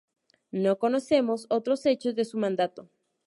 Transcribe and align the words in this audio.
No 0.53 0.79
conocemos 0.79 1.45
otros 1.51 1.85
hechos 1.85 2.15
de 2.15 2.25
su 2.25 2.39
mandato. 2.39 2.89